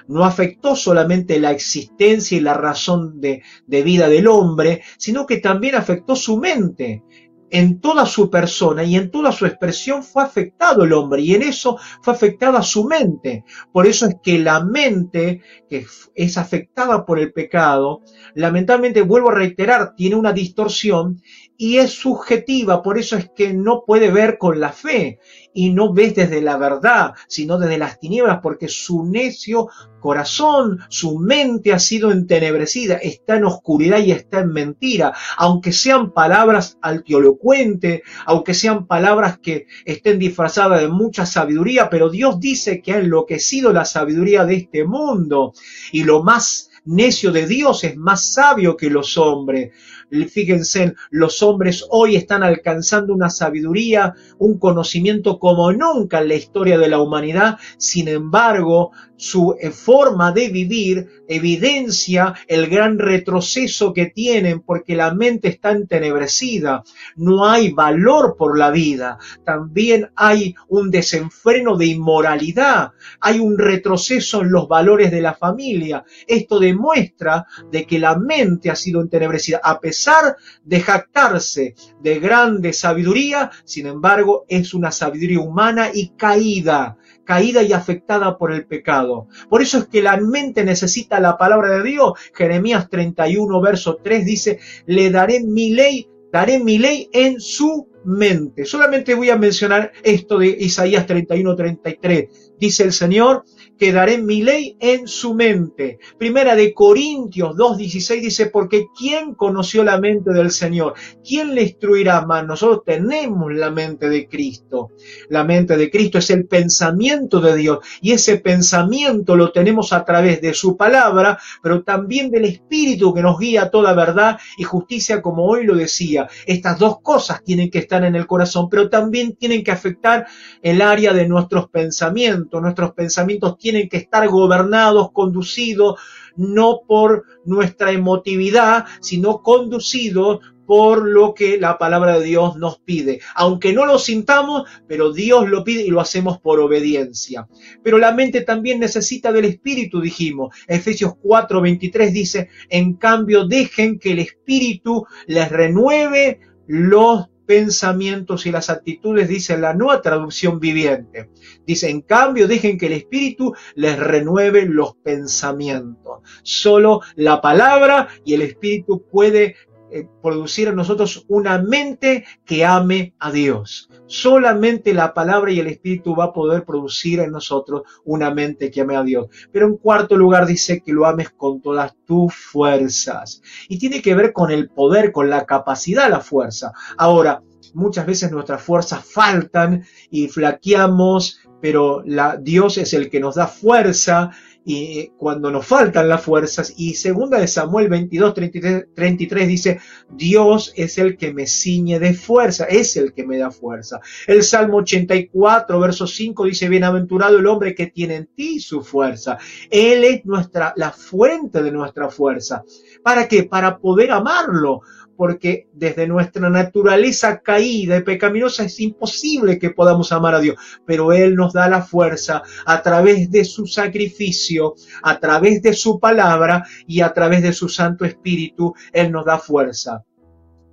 [0.08, 5.74] no afectó solamente la existencia y la razón de, vida del hombre, sino que también
[5.74, 7.02] afectó su mente
[7.50, 11.42] en toda su persona y en toda su expresión fue afectado el hombre y en
[11.42, 13.44] eso fue afectada su mente.
[13.72, 18.00] Por eso es que la mente que es afectada por el pecado,
[18.34, 21.20] lamentablemente, vuelvo a reiterar, tiene una distorsión
[21.56, 25.20] y es subjetiva, por eso es que no puede ver con la fe
[25.52, 29.68] y no ves desde la verdad, sino desde las tinieblas, porque su necio
[30.00, 36.12] corazón, su mente ha sido entenebrecida, está en oscuridad y está en mentira, aunque sean
[36.12, 42.92] palabras altielocuentes, aunque sean palabras que estén disfrazadas de mucha sabiduría, pero Dios dice que
[42.92, 45.52] ha enloquecido la sabiduría de este mundo
[45.92, 49.72] y lo más necio de Dios es más sabio que los hombres.
[50.10, 56.78] Fíjense, los hombres hoy están alcanzando una sabiduría, un conocimiento como nunca en la historia
[56.78, 57.58] de la humanidad.
[57.78, 65.14] Sin embargo, su eh, forma de vivir evidencia el gran retroceso que tienen porque la
[65.14, 66.82] mente está entenebrecida.
[67.16, 69.18] No hay valor por la vida.
[69.44, 72.92] También hay un desenfreno de inmoralidad.
[73.20, 76.04] Hay un retroceso en los valores de la familia.
[76.26, 79.60] Esto demuestra de que la mente ha sido entenebrecida.
[79.62, 86.96] A pesar de jactarse de grande sabiduría, sin embargo, es una sabiduría humana y caída
[87.24, 89.28] caída y afectada por el pecado.
[89.48, 92.12] Por eso es que la mente necesita la palabra de Dios.
[92.34, 98.64] Jeremías 31, verso 3 dice, le daré mi ley, daré mi ley en su mente.
[98.64, 102.52] Solamente voy a mencionar esto de Isaías 31, 33.
[102.58, 103.44] Dice el Señor,
[103.78, 105.98] que daré mi ley en su mente.
[106.18, 110.94] Primera de Corintios 2.16 dice, porque ¿quién conoció la mente del Señor?
[111.26, 112.46] ¿Quién le instruirá más?
[112.46, 114.90] Nosotros tenemos la mente de Cristo.
[115.28, 120.04] La mente de Cristo es el pensamiento de Dios y ese pensamiento lo tenemos a
[120.04, 124.64] través de su palabra, pero también del Espíritu que nos guía a toda verdad y
[124.64, 126.28] justicia, como hoy lo decía.
[126.46, 130.26] Estas dos cosas tienen que estar en el corazón, pero también tienen que afectar
[130.62, 132.60] el área de nuestros pensamientos.
[132.60, 135.98] Nuestros pensamientos tienen que estar gobernados, conducidos,
[136.36, 143.20] no por nuestra emotividad, sino conducidos por lo que la palabra de Dios nos pide.
[143.34, 147.48] Aunque no lo sintamos, pero Dios lo pide y lo hacemos por obediencia.
[147.82, 150.54] Pero la mente también necesita del Espíritu, dijimos.
[150.68, 158.70] Efesios 4:23 dice, en cambio dejen que el Espíritu les renueve los pensamientos y las
[158.70, 161.30] actitudes, dice la nueva traducción viviente.
[161.66, 166.20] Dice, en cambio, dejen que el Espíritu les renueve los pensamientos.
[166.42, 169.56] Solo la palabra y el Espíritu puede
[169.96, 173.88] eh, producir en nosotros una mente que ame a Dios.
[174.06, 178.80] Solamente la palabra y el Espíritu va a poder producir en nosotros una mente que
[178.80, 179.28] ame a Dios.
[179.52, 183.40] Pero en cuarto lugar dice que lo ames con todas tus fuerzas.
[183.68, 186.72] Y tiene que ver con el poder, con la capacidad, la fuerza.
[186.98, 193.36] Ahora, muchas veces nuestras fuerzas faltan y flaqueamos, pero la, Dios es el que nos
[193.36, 194.32] da fuerza
[194.64, 196.74] y cuando nos faltan las fuerzas.
[196.76, 202.64] Y segunda de Samuel 22, 33, dice, Dios es el que me ciñe de fuerza,
[202.64, 204.00] es el que me da fuerza.
[204.26, 209.38] El Salmo 84, verso 5 dice, bienaventurado el hombre que tiene en ti su fuerza.
[209.70, 212.64] Él es nuestra, la fuente de nuestra fuerza.
[213.02, 213.44] ¿Para qué?
[213.44, 214.80] Para poder amarlo
[215.16, 220.56] porque desde nuestra naturaleza caída y pecaminosa es imposible que podamos amar a Dios,
[220.86, 225.98] pero Él nos da la fuerza a través de su sacrificio, a través de su
[225.98, 230.04] palabra y a través de su Santo Espíritu, Él nos da fuerza.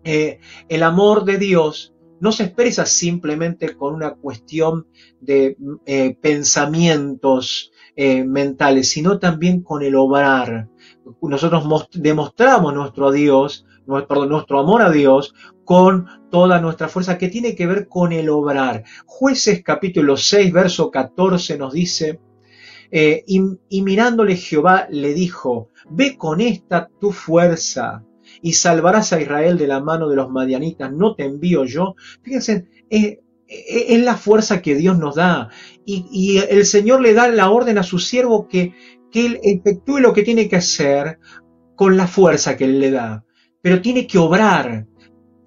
[0.04, 4.88] Eh, el amor de Dios no se expresa simplemente con una cuestión
[5.20, 10.70] de eh, pensamientos eh, mentales, sino también con el obrar.
[11.22, 15.34] Nosotros demostramos nuestro Dios nuestro amor a Dios
[15.66, 18.84] con toda nuestra fuerza, que tiene que ver con el obrar.
[19.06, 22.20] Jueces capítulo 6, verso 14 nos dice,
[22.92, 28.04] eh, y, mirándole Jehová le dijo, ve con esta tu fuerza
[28.42, 31.96] y salvarás a Israel de la mano de los madianitas, no te envío yo.
[32.22, 35.50] Fíjense, es la fuerza que Dios nos da.
[35.86, 38.74] Y, y, el Señor le da la orden a su siervo que,
[39.10, 41.20] que él efectúe lo que tiene que hacer
[41.76, 43.26] con la fuerza que él le da
[43.62, 44.88] pero tiene que obrar.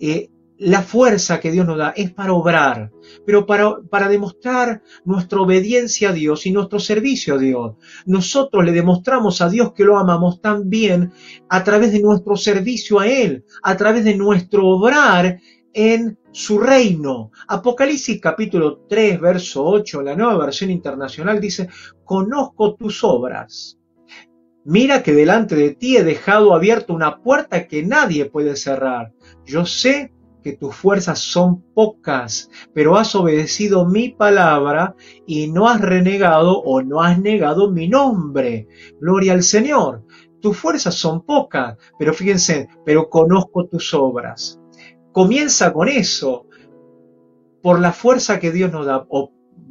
[0.00, 2.92] Eh, la fuerza que Dios nos da es para obrar,
[3.26, 7.74] pero para, para demostrar nuestra obediencia a Dios y nuestro servicio a Dios.
[8.06, 11.12] Nosotros le demostramos a Dios que lo amamos también
[11.48, 15.40] a través de nuestro servicio a Él, a través de nuestro obrar
[15.72, 17.32] en su reino.
[17.48, 21.68] Apocalipsis capítulo 3, verso 8, la nueva versión internacional dice,
[22.04, 23.78] conozco tus obras
[24.64, 29.12] Mira que delante de ti he dejado abierta una puerta que nadie puede cerrar.
[29.44, 34.94] Yo sé que tus fuerzas son pocas, pero has obedecido mi palabra
[35.26, 38.66] y no has renegado o no has negado mi nombre.
[39.00, 40.02] Gloria al Señor.
[40.40, 44.60] Tus fuerzas son pocas, pero fíjense, pero conozco tus obras.
[45.12, 46.46] Comienza con eso,
[47.62, 49.06] por la fuerza que Dios nos da,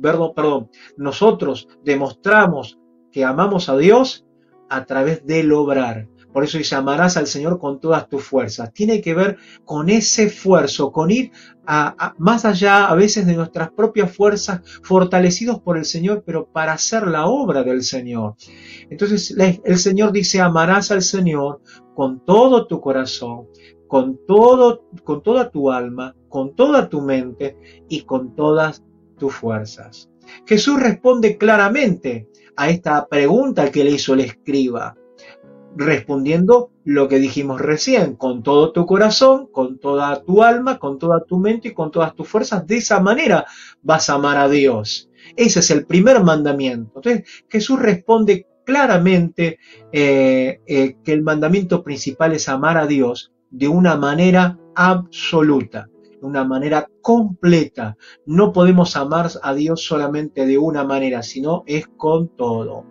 [0.01, 2.79] perdón, perdón, nosotros demostramos
[3.11, 4.25] que amamos a Dios
[4.75, 6.07] a través del obrar.
[6.33, 8.73] Por eso dice, amarás al Señor con todas tus fuerzas.
[8.73, 11.31] Tiene que ver con ese esfuerzo, con ir
[11.67, 16.73] a, más allá a veces de nuestras propias fuerzas, fortalecidos por el Señor, pero para
[16.73, 18.35] hacer la obra del Señor.
[18.89, 21.61] Entonces el Señor dice, amarás al Señor
[21.93, 23.47] con todo tu corazón,
[23.87, 27.57] con, todo, con toda tu alma, con toda tu mente
[27.87, 28.83] y con todas
[29.19, 30.09] tus fuerzas.
[30.47, 34.95] Jesús responde claramente a esta pregunta que le hizo el escriba
[35.75, 41.23] respondiendo lo que dijimos recién, con todo tu corazón, con toda tu alma, con toda
[41.23, 42.67] tu mente y con todas tus fuerzas.
[42.67, 43.45] De esa manera
[43.81, 45.09] vas a amar a Dios.
[45.35, 46.91] Ese es el primer mandamiento.
[46.95, 49.59] Entonces Jesús responde claramente
[49.91, 55.89] eh, eh, que el mandamiento principal es amar a Dios de una manera absoluta,
[56.23, 57.97] de una manera completa.
[58.25, 62.85] No podemos amar a Dios solamente de una manera, sino es con todo.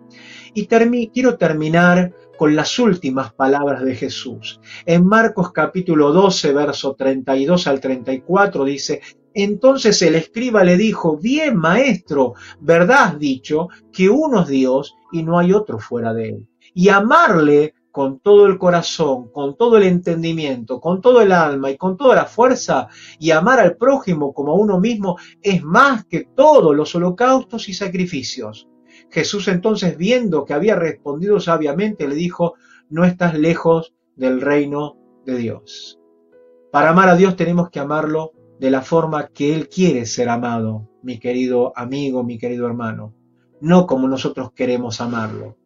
[0.53, 4.61] Y quiero terminar con las últimas palabras de Jesús.
[4.85, 9.01] En Marcos capítulo 12, verso 32 al 34 dice,
[9.33, 15.23] entonces el escriba le dijo, bien maestro, verdad has dicho que uno es Dios y
[15.23, 16.47] no hay otro fuera de él.
[16.75, 21.77] Y amarle con todo el corazón, con todo el entendimiento, con todo el alma y
[21.77, 22.87] con toda la fuerza,
[23.19, 27.73] y amar al prójimo como a uno mismo es más que todos los holocaustos y
[27.75, 28.67] sacrificios.
[29.11, 32.55] Jesús entonces, viendo que había respondido sabiamente, le dijo,
[32.89, 35.99] no estás lejos del reino de Dios.
[36.71, 40.89] Para amar a Dios tenemos que amarlo de la forma que Él quiere ser amado,
[41.03, 43.13] mi querido amigo, mi querido hermano,
[43.61, 45.57] no como nosotros queremos amarlo.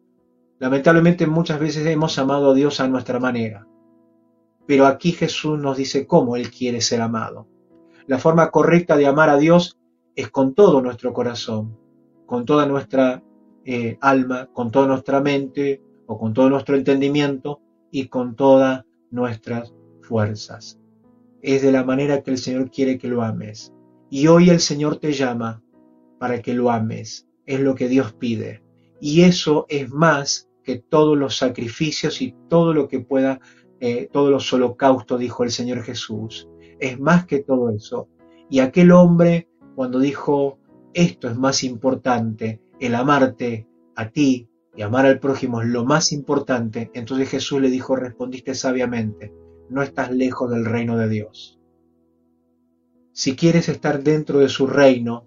[0.58, 3.66] Lamentablemente muchas veces hemos amado a Dios a nuestra manera,
[4.66, 7.46] pero aquí Jesús nos dice cómo Él quiere ser amado.
[8.06, 9.78] La forma correcta de amar a Dios
[10.16, 11.78] es con todo nuestro corazón,
[12.26, 13.22] con toda nuestra
[13.64, 19.74] eh, alma, con toda nuestra mente o con todo nuestro entendimiento y con todas nuestras
[20.02, 20.80] fuerzas.
[21.40, 23.72] Es de la manera que el Señor quiere que lo ames.
[24.10, 25.62] Y hoy el Señor te llama
[26.18, 27.28] para que lo ames.
[27.46, 28.62] Es lo que Dios pide.
[29.00, 33.40] Y eso es más que todos los sacrificios y todo lo que pueda,
[33.80, 36.46] eh, todos los holocaustos, dijo el Señor Jesús.
[36.78, 38.10] Es más que todo eso.
[38.50, 40.58] Y aquel hombre, cuando dijo,
[40.92, 43.66] esto es más importante, el amarte
[43.96, 48.54] a ti y amar al prójimo es lo más importante, entonces Jesús le dijo, respondiste
[48.54, 49.32] sabiamente,
[49.70, 51.58] no estás lejos del reino de Dios.
[53.12, 55.24] Si quieres estar dentro de su reino,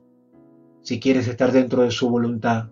[0.84, 2.70] si quieres estar dentro de su voluntad,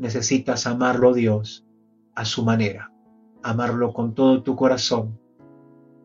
[0.00, 1.68] necesitas amarlo Dios
[2.14, 2.92] a su manera,
[3.42, 5.18] amarlo con todo tu corazón,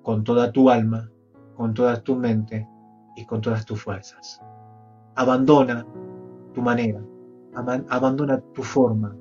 [0.03, 1.09] con toda tu alma,
[1.55, 2.67] con toda tu mente
[3.15, 4.41] y con todas tus fuerzas.
[5.15, 5.85] Abandona
[6.53, 7.01] tu manera,
[7.89, 9.15] abandona tu forma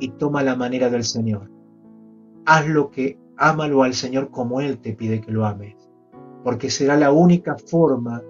[0.00, 1.50] y toma la manera del Señor.
[2.46, 5.76] Haz lo que ámalo al Señor como Él te pide que lo ames,
[6.42, 8.22] porque será la única forma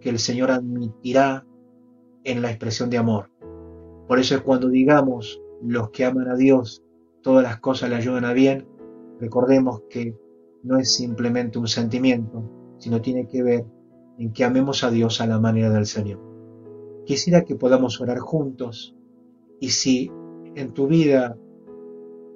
[0.00, 1.44] que el Señor admitirá
[2.24, 3.30] en la expresión de amor.
[4.06, 6.82] Por eso es cuando digamos los que aman a Dios,
[7.28, 8.66] todas las cosas le ayudan a bien,
[9.20, 10.16] recordemos que
[10.62, 12.42] no es simplemente un sentimiento,
[12.78, 13.66] sino tiene que ver
[14.16, 16.18] en que amemos a Dios a la manera del Señor.
[17.04, 18.96] Quisiera que podamos orar juntos
[19.60, 20.10] y si
[20.54, 21.36] en tu vida,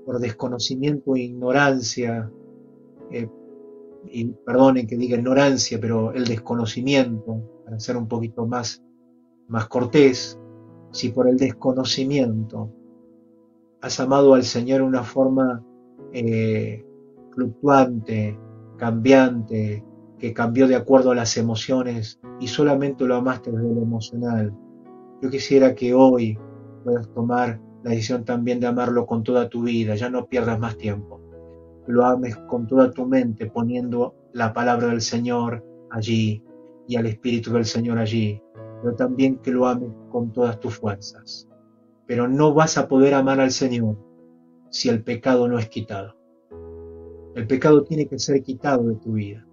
[0.05, 2.31] por desconocimiento e ignorancia,
[3.11, 3.31] eh,
[4.11, 8.83] y perdonen que diga ignorancia, pero el desconocimiento, para ser un poquito más,
[9.49, 10.39] más cortés,
[10.91, 12.75] si por el desconocimiento
[13.83, 15.63] has amado al Señor de una forma
[16.13, 16.85] eh,
[17.33, 18.39] fluctuante,
[18.79, 19.85] cambiante,
[20.19, 24.55] que cambió de acuerdo a las emociones y solamente lo amaste desde lo emocional.
[25.21, 26.39] Yo quisiera que hoy
[26.85, 30.79] puedas tomar la decisión también de amarlo con toda tu vida, ya no pierdas más
[30.79, 31.21] tiempo.
[31.89, 36.45] Lo ames con toda tu mente, poniendo la palabra del Señor allí
[36.87, 38.41] y al Espíritu del Señor allí,
[38.81, 41.49] pero también que lo ames con todas tus fuerzas.
[42.07, 43.97] Pero no vas a poder amar al Señor
[44.71, 46.17] si el pecado no es quitado.
[47.35, 49.47] El pecado tiene que ser quitado de tu vida,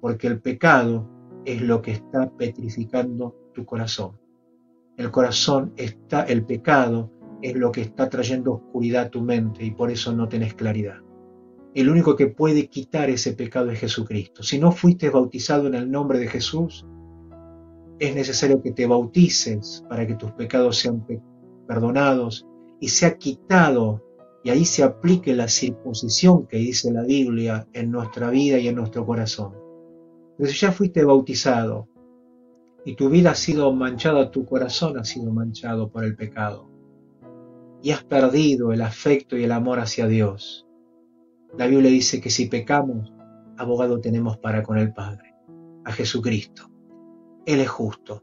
[0.00, 1.08] porque el pecado
[1.44, 4.18] es lo que está petrificando tu corazón.
[4.96, 7.10] El corazón está, el pecado
[7.42, 10.98] es lo que está trayendo oscuridad a tu mente y por eso no tenés claridad.
[11.74, 14.42] El único que puede quitar ese pecado es Jesucristo.
[14.42, 16.86] Si no fuiste bautizado en el nombre de Jesús,
[17.98, 21.04] es necesario que te bautices para que tus pecados sean
[21.66, 22.46] perdonados
[22.80, 24.02] y sea quitado
[24.42, 28.76] y ahí se aplique la circuncisión que dice la Biblia en nuestra vida y en
[28.76, 29.54] nuestro corazón.
[30.38, 31.88] Si ya fuiste bautizado,
[32.84, 36.68] y tu vida ha sido manchada, tu corazón ha sido manchado por el pecado
[37.82, 40.66] y has perdido el afecto y el amor hacia Dios.
[41.56, 43.12] La Biblia dice que si pecamos,
[43.56, 45.34] abogado tenemos para con el Padre,
[45.84, 46.70] a Jesucristo.
[47.46, 48.22] Él es justo,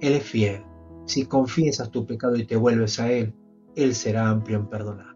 [0.00, 0.65] Él es fiel.
[1.06, 3.32] Si confiesas tu pecado y te vuelves a Él,
[3.74, 5.15] Él será amplio en perdonar.